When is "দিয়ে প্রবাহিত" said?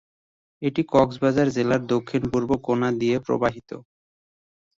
3.01-3.69